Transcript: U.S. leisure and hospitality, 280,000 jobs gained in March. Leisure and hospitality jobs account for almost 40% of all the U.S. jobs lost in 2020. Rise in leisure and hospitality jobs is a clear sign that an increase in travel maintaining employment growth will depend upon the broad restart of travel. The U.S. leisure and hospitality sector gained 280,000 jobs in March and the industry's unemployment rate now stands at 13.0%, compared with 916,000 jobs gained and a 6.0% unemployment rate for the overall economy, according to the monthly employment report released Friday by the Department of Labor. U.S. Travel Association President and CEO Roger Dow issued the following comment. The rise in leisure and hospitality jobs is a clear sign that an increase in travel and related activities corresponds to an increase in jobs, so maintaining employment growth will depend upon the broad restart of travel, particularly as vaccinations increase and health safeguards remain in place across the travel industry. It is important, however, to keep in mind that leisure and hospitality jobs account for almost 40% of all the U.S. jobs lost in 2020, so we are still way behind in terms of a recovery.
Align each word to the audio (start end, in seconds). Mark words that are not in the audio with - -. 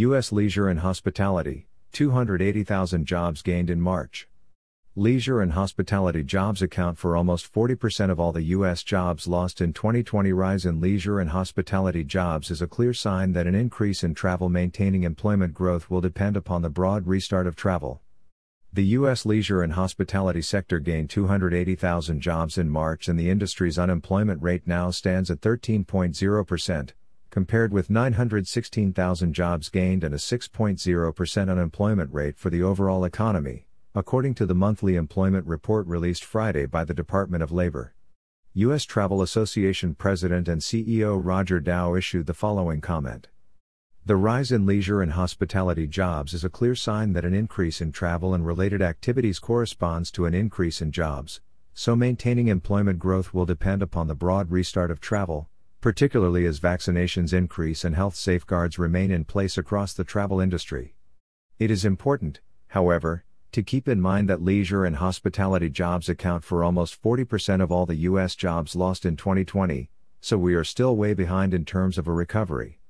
U.S. 0.00 0.30
leisure 0.30 0.68
and 0.68 0.78
hospitality, 0.78 1.66
280,000 1.90 3.04
jobs 3.04 3.42
gained 3.42 3.68
in 3.68 3.80
March. 3.80 4.28
Leisure 4.94 5.40
and 5.40 5.54
hospitality 5.54 6.22
jobs 6.22 6.62
account 6.62 6.96
for 6.96 7.16
almost 7.16 7.52
40% 7.52 8.08
of 8.08 8.20
all 8.20 8.30
the 8.30 8.44
U.S. 8.44 8.84
jobs 8.84 9.26
lost 9.26 9.60
in 9.60 9.72
2020. 9.72 10.32
Rise 10.32 10.64
in 10.64 10.80
leisure 10.80 11.18
and 11.18 11.30
hospitality 11.30 12.04
jobs 12.04 12.52
is 12.52 12.62
a 12.62 12.68
clear 12.68 12.94
sign 12.94 13.32
that 13.32 13.48
an 13.48 13.56
increase 13.56 14.04
in 14.04 14.14
travel 14.14 14.48
maintaining 14.48 15.02
employment 15.02 15.52
growth 15.52 15.90
will 15.90 16.00
depend 16.00 16.36
upon 16.36 16.62
the 16.62 16.70
broad 16.70 17.08
restart 17.08 17.48
of 17.48 17.56
travel. 17.56 18.00
The 18.72 18.84
U.S. 18.98 19.26
leisure 19.26 19.62
and 19.62 19.72
hospitality 19.72 20.42
sector 20.42 20.78
gained 20.78 21.10
280,000 21.10 22.20
jobs 22.20 22.56
in 22.56 22.70
March 22.70 23.08
and 23.08 23.18
the 23.18 23.30
industry's 23.30 23.80
unemployment 23.80 24.40
rate 24.44 24.62
now 24.64 24.92
stands 24.92 25.28
at 25.28 25.40
13.0%, 25.40 26.92
compared 27.38 27.72
with 27.72 27.88
916,000 27.88 29.32
jobs 29.32 29.68
gained 29.68 30.02
and 30.02 30.12
a 30.12 30.18
6.0% 30.18 31.48
unemployment 31.48 32.12
rate 32.12 32.36
for 32.36 32.50
the 32.50 32.64
overall 32.64 33.04
economy, 33.04 33.64
according 33.94 34.34
to 34.34 34.44
the 34.44 34.56
monthly 34.56 34.96
employment 34.96 35.46
report 35.46 35.86
released 35.86 36.24
Friday 36.24 36.66
by 36.66 36.84
the 36.84 36.92
Department 36.92 37.40
of 37.40 37.52
Labor. 37.52 37.94
U.S. 38.54 38.82
Travel 38.82 39.22
Association 39.22 39.94
President 39.94 40.48
and 40.48 40.60
CEO 40.60 41.20
Roger 41.22 41.60
Dow 41.60 41.94
issued 41.94 42.26
the 42.26 42.34
following 42.34 42.80
comment. 42.80 43.28
The 44.04 44.16
rise 44.16 44.50
in 44.50 44.66
leisure 44.66 45.00
and 45.00 45.12
hospitality 45.12 45.86
jobs 45.86 46.34
is 46.34 46.42
a 46.42 46.50
clear 46.50 46.74
sign 46.74 47.12
that 47.12 47.24
an 47.24 47.34
increase 47.34 47.80
in 47.80 47.92
travel 47.92 48.34
and 48.34 48.44
related 48.44 48.82
activities 48.82 49.38
corresponds 49.38 50.10
to 50.10 50.26
an 50.26 50.34
increase 50.34 50.82
in 50.82 50.90
jobs, 50.90 51.40
so 51.72 51.94
maintaining 51.94 52.48
employment 52.48 52.98
growth 52.98 53.32
will 53.32 53.46
depend 53.46 53.80
upon 53.80 54.08
the 54.08 54.16
broad 54.16 54.50
restart 54.50 54.90
of 54.90 54.98
travel, 54.98 55.48
particularly 55.80 56.44
as 56.44 56.58
vaccinations 56.58 57.32
increase 57.32 57.84
and 57.84 57.94
health 57.94 58.16
safeguards 58.16 58.78
remain 58.78 59.10
in 59.10 59.24
place 59.24 59.56
across 59.56 59.92
the 59.92 60.04
travel 60.04 60.40
industry. 60.40 60.94
It 61.58 61.70
is 61.70 61.84
important, 61.84 62.40
however, 62.68 63.24
to 63.52 63.62
keep 63.62 63.88
in 63.88 64.00
mind 64.00 64.28
that 64.28 64.42
leisure 64.42 64.84
and 64.84 64.96
hospitality 64.96 65.70
jobs 65.70 66.08
account 66.08 66.44
for 66.44 66.62
almost 66.62 67.02
40% 67.02 67.62
of 67.62 67.72
all 67.72 67.86
the 67.86 67.94
U.S. 67.96 68.34
jobs 68.34 68.76
lost 68.76 69.06
in 69.06 69.16
2020, 69.16 69.90
so 70.20 70.36
we 70.36 70.54
are 70.54 70.64
still 70.64 70.96
way 70.96 71.14
behind 71.14 71.54
in 71.54 71.64
terms 71.64 71.96
of 71.96 72.06
a 72.06 72.12
recovery. 72.12 72.80